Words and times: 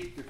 försiktigt. 0.00 0.24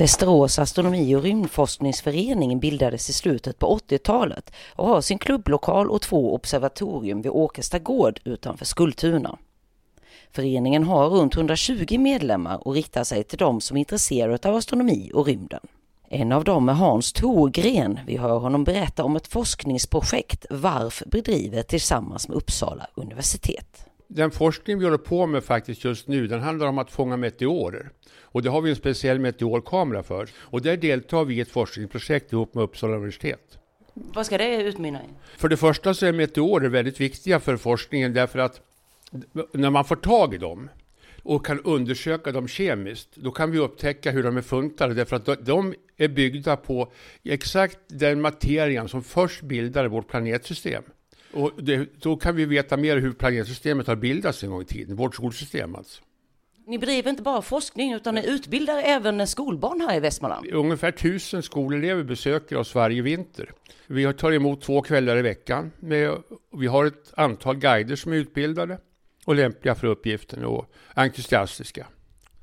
Västerås 0.00 0.58
astronomi 0.58 1.14
och 1.14 1.22
rymdforskningsförening 1.22 2.60
bildades 2.60 3.10
i 3.10 3.12
slutet 3.12 3.58
på 3.58 3.78
80-talet 3.78 4.52
och 4.74 4.88
har 4.88 5.00
sin 5.00 5.18
klubblokal 5.18 5.90
och 5.90 6.02
två 6.02 6.34
observatorium 6.34 7.22
vid 7.22 7.32
Åkesta 7.32 7.78
gård 7.78 8.20
utanför 8.24 8.64
Skultuna. 8.64 9.38
Föreningen 10.32 10.84
har 10.84 11.08
runt 11.08 11.36
120 11.36 11.98
medlemmar 11.98 12.68
och 12.68 12.74
riktar 12.74 13.04
sig 13.04 13.24
till 13.24 13.38
de 13.38 13.60
som 13.60 13.76
är 13.76 13.78
intresserade 13.78 14.48
av 14.48 14.54
astronomi 14.54 15.10
och 15.14 15.26
rymden. 15.26 15.60
En 16.08 16.32
av 16.32 16.44
dem 16.44 16.68
är 16.68 16.72
Hans 16.72 17.12
Thorgren. 17.12 18.00
Vi 18.06 18.16
hör 18.16 18.38
honom 18.38 18.64
berätta 18.64 19.04
om 19.04 19.16
ett 19.16 19.26
forskningsprojekt 19.26 20.46
VARF 20.50 21.02
bedriver 21.06 21.62
tillsammans 21.62 22.28
med 22.28 22.36
Uppsala 22.36 22.86
universitet. 22.94 23.86
Den 24.08 24.30
forskning 24.30 24.78
vi 24.78 24.84
håller 24.84 24.98
på 24.98 25.26
med 25.26 25.44
faktiskt 25.44 25.84
just 25.84 26.08
nu, 26.08 26.26
den 26.26 26.40
handlar 26.40 26.66
om 26.66 26.78
att 26.78 26.90
fånga 26.90 27.16
meteorer. 27.16 27.90
Och 28.20 28.42
det 28.42 28.50
har 28.50 28.60
vi 28.60 28.70
en 28.70 28.76
speciell 28.76 29.18
meteorkamera 29.18 30.02
för. 30.02 30.28
Och 30.36 30.62
där 30.62 30.76
deltar 30.76 31.24
vi 31.24 31.34
i 31.34 31.40
ett 31.40 31.50
forskningsprojekt 31.50 32.32
ihop 32.32 32.54
med 32.54 32.64
Uppsala 32.64 32.96
universitet. 32.96 33.58
Vad 33.94 34.26
ska 34.26 34.38
det 34.38 34.62
utmynna 34.62 35.02
i? 35.02 35.08
För 35.36 35.48
det 35.48 35.56
första 35.56 35.94
så 35.94 36.06
är 36.06 36.12
meteorer 36.12 36.68
väldigt 36.68 37.00
viktiga 37.00 37.40
för 37.40 37.56
forskningen 37.56 38.12
därför 38.12 38.38
att 38.38 38.60
när 39.52 39.70
man 39.70 39.84
får 39.84 39.96
tag 39.96 40.34
i 40.34 40.38
dem 40.38 40.68
och 41.22 41.46
kan 41.46 41.60
undersöka 41.60 42.32
dem 42.32 42.48
kemiskt, 42.48 43.08
då 43.14 43.30
kan 43.30 43.50
vi 43.50 43.58
upptäcka 43.58 44.10
hur 44.10 44.22
de 44.22 44.36
är 44.36 44.42
funtade, 44.42 44.94
därför 44.94 45.16
att 45.16 45.46
de 45.46 45.74
är 45.96 46.08
byggda 46.08 46.56
på 46.56 46.92
exakt 47.24 47.78
den 47.86 48.20
materian 48.20 48.88
som 48.88 49.02
först 49.02 49.42
bildade 49.42 49.88
vårt 49.88 50.08
planetsystem. 50.08 50.82
Och 51.36 51.52
det, 51.56 52.02
då 52.02 52.16
kan 52.16 52.36
vi 52.36 52.44
veta 52.44 52.76
mer 52.76 52.96
hur 52.96 53.12
planetsystemet 53.12 53.86
har 53.86 53.96
bildats 53.96 54.44
en 54.44 54.50
gång 54.50 54.62
i 54.62 54.64
tiden, 54.64 54.96
vårt 54.96 55.14
solsystem 55.14 55.74
alltså. 55.74 56.02
Ni 56.66 56.78
bedriver 56.78 57.10
inte 57.10 57.22
bara 57.22 57.42
forskning 57.42 57.92
utan 57.92 58.14
ni 58.14 58.26
utbildar 58.26 58.82
även 58.84 59.26
skolbarn 59.26 59.80
här 59.80 59.96
i 59.96 60.00
Västmanland. 60.00 60.46
Ungefär 60.46 60.90
tusen 60.90 61.42
skolelever 61.42 62.02
besöker 62.02 62.56
oss 62.56 62.74
varje 62.74 63.02
vinter. 63.02 63.52
Vi 63.86 64.12
tar 64.12 64.32
emot 64.32 64.60
två 64.60 64.82
kvällar 64.82 65.16
i 65.16 65.22
veckan. 65.22 65.72
Med, 65.80 66.12
vi 66.58 66.66
har 66.66 66.84
ett 66.84 67.12
antal 67.16 67.56
guider 67.56 67.96
som 67.96 68.12
är 68.12 68.16
utbildade 68.16 68.78
och 69.24 69.34
lämpliga 69.34 69.74
för 69.74 69.86
uppgiften 69.86 70.44
och 70.44 70.70
entusiastiska. 70.94 71.86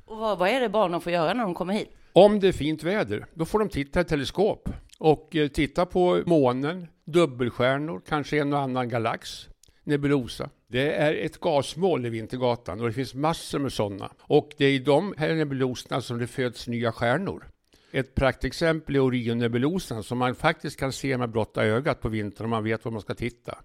Och 0.05 0.17
vad, 0.17 0.37
vad 0.37 0.49
är 0.49 0.61
det 0.61 0.69
barnen 0.69 1.01
får 1.01 1.11
göra 1.11 1.33
när 1.33 1.43
de 1.43 1.53
kommer 1.53 1.73
hit? 1.73 1.89
Om 2.13 2.39
det 2.39 2.47
är 2.47 2.51
fint 2.51 2.83
väder, 2.83 3.25
då 3.33 3.45
får 3.45 3.59
de 3.59 3.69
titta 3.69 4.01
i 4.01 4.03
teleskop 4.03 4.69
och 4.99 5.35
eh, 5.35 5.47
titta 5.47 5.85
på 5.85 6.23
månen, 6.25 6.87
dubbelstjärnor, 7.05 8.01
kanske 8.07 8.39
en 8.39 8.53
och 8.53 8.59
annan 8.59 8.89
galax, 8.89 9.49
nebulosa. 9.83 10.49
Det 10.67 10.93
är 10.93 11.13
ett 11.13 11.39
gasmoln 11.39 12.05
i 12.05 12.09
Vintergatan 12.09 12.79
och 12.81 12.87
det 12.87 12.93
finns 12.93 13.13
massor 13.13 13.59
med 13.59 13.73
sådana. 13.73 14.11
Och 14.19 14.49
det 14.57 14.65
är 14.65 14.71
i 14.71 14.79
de 14.79 15.13
här 15.17 15.33
nebuloserna 15.33 16.01
som 16.01 16.19
det 16.19 16.27
föds 16.27 16.67
nya 16.67 16.91
stjärnor. 16.91 17.43
Ett 17.91 18.15
praktexempel 18.15 18.95
är 18.95 18.99
Orionnebulosan 18.99 20.03
som 20.03 20.17
man 20.17 20.35
faktiskt 20.35 20.79
kan 20.79 20.91
se 20.91 21.17
med 21.17 21.29
blotta 21.29 21.63
ögat 21.63 22.01
på 22.01 22.09
vintern 22.09 22.45
om 22.45 22.49
man 22.49 22.63
vet 22.63 22.85
var 22.85 22.91
man 22.91 23.01
ska 23.01 23.13
titta 23.15 23.57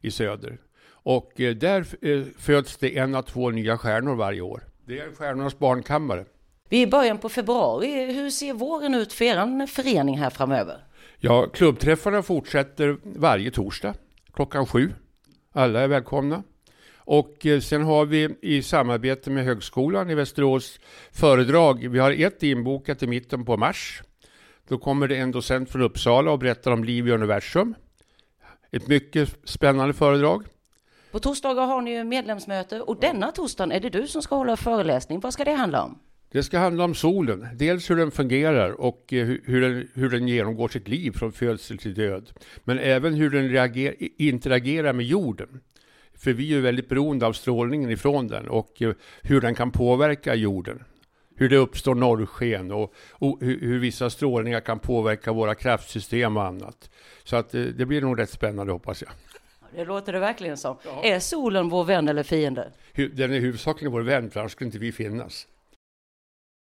i 0.00 0.10
söder. 0.10 0.58
Och 1.02 1.40
eh, 1.40 1.54
där 1.54 1.86
eh, 2.06 2.22
föds 2.38 2.76
det 2.76 2.98
en 2.98 3.14
av 3.14 3.22
två 3.22 3.50
nya 3.50 3.78
stjärnor 3.78 4.14
varje 4.14 4.40
år. 4.40 4.62
Det 4.86 4.98
är 4.98 5.14
stjärnornas 5.14 5.58
barnkammare. 5.58 6.24
Vi 6.68 6.82
är 6.82 6.86
i 6.86 6.90
början 6.90 7.18
på 7.18 7.28
februari. 7.28 8.12
Hur 8.12 8.30
ser 8.30 8.52
våren 8.52 8.94
ut 8.94 9.12
för 9.12 9.24
er 9.24 9.66
förening 9.66 10.18
här 10.18 10.30
framöver? 10.30 10.84
Ja, 11.18 11.46
klubbträffarna 11.46 12.22
fortsätter 12.22 12.96
varje 13.02 13.50
torsdag 13.50 13.94
klockan 14.32 14.66
sju. 14.66 14.92
Alla 15.52 15.80
är 15.80 15.88
välkomna. 15.88 16.42
Och 16.96 17.46
eh, 17.46 17.60
sen 17.60 17.82
har 17.82 18.06
vi 18.06 18.28
i 18.42 18.62
samarbete 18.62 19.30
med 19.30 19.44
Högskolan 19.44 20.10
i 20.10 20.14
Västerås 20.14 20.80
föredrag. 21.12 21.88
Vi 21.88 21.98
har 21.98 22.10
ett 22.10 22.42
inbokat 22.42 23.02
i 23.02 23.06
mitten 23.06 23.44
på 23.44 23.56
mars. 23.56 24.02
Då 24.68 24.78
kommer 24.78 25.08
det 25.08 25.16
en 25.16 25.32
docent 25.32 25.70
från 25.70 25.82
Uppsala 25.82 26.30
och 26.30 26.38
berättar 26.38 26.70
om 26.70 26.84
liv 26.84 27.08
i 27.08 27.10
universum. 27.10 27.74
Ett 28.70 28.86
mycket 28.88 29.36
spännande 29.44 29.94
föredrag. 29.94 30.44
På 31.10 31.18
torsdagar 31.18 31.66
har 31.66 31.82
ni 31.82 31.90
ju 31.90 32.04
medlemsmöte 32.04 32.80
och 32.80 33.00
denna 33.00 33.32
torsdag 33.32 33.72
är 33.72 33.80
det 33.80 33.90
du 33.90 34.06
som 34.06 34.22
ska 34.22 34.36
hålla 34.36 34.56
föreläsning. 34.56 35.20
Vad 35.20 35.32
ska 35.32 35.44
det 35.44 35.52
handla 35.52 35.82
om? 35.82 35.98
Det 36.32 36.42
ska 36.42 36.58
handla 36.58 36.84
om 36.84 36.94
solen, 36.94 37.48
dels 37.54 37.90
hur 37.90 37.96
den 37.96 38.10
fungerar 38.10 38.70
och 38.70 39.12
eh, 39.12 39.26
hur 39.44 39.60
den, 39.60 39.88
hur 39.94 40.10
den 40.10 40.28
genomgår 40.28 40.68
sitt 40.68 40.88
liv 40.88 41.10
från 41.10 41.32
födsel 41.32 41.78
till 41.78 41.94
död. 41.94 42.30
Men 42.64 42.78
även 42.78 43.14
hur 43.14 43.30
den 43.30 43.48
reager, 43.48 43.94
interagerar 44.22 44.92
med 44.92 45.06
jorden. 45.06 45.60
För 46.14 46.32
vi 46.32 46.54
är 46.54 46.60
väldigt 46.60 46.88
beroende 46.88 47.26
av 47.26 47.32
strålningen 47.32 47.90
ifrån 47.90 48.28
den 48.28 48.48
och 48.48 48.82
eh, 48.82 48.92
hur 49.22 49.40
den 49.40 49.54
kan 49.54 49.70
påverka 49.70 50.34
jorden. 50.34 50.84
Hur 51.36 51.48
det 51.48 51.56
uppstår 51.56 51.94
norrsken 51.94 52.70
och, 52.72 52.94
och 53.10 53.38
hur, 53.40 53.60
hur, 53.60 53.78
vissa 53.78 54.10
strålningar 54.10 54.60
kan 54.60 54.78
påverka 54.78 55.32
våra 55.32 55.54
kraftsystem 55.54 56.36
och 56.36 56.44
annat. 56.44 56.90
Så 57.24 57.36
att 57.36 57.50
det, 57.50 57.60
eh, 57.60 57.66
det 57.66 57.86
blir 57.86 58.00
nog 58.00 58.18
rätt 58.18 58.30
spännande 58.30 58.72
hoppas 58.72 59.02
jag. 59.02 59.10
Det 59.74 59.84
låter 59.84 60.12
det 60.12 60.20
verkligen 60.20 60.56
som. 60.56 60.76
Ja. 60.84 61.04
Är 61.04 61.18
solen 61.18 61.68
vår 61.68 61.84
vän 61.84 62.08
eller 62.08 62.22
fiende? 62.22 62.72
Den 62.94 63.32
är 63.32 63.40
huvudsakligen 63.40 63.92
vår 63.92 64.02
vän, 64.02 64.30
för 64.30 64.40
annars 64.40 64.52
skulle 64.52 64.68
inte 64.68 64.78
vi 64.78 64.92
finnas. 64.92 65.46